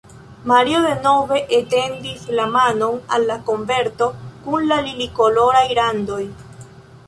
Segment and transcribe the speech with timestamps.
[0.51, 4.09] Mario denove etendis la manon al la koverto
[4.49, 6.23] kun la lilikoloraj randoj.